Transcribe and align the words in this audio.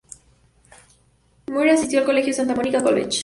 Muir 1.45 1.69
asistió 1.69 1.99
al 1.99 2.05
colegio 2.05 2.33
Santa 2.33 2.55
Mónica 2.55 2.81
College. 2.81 3.19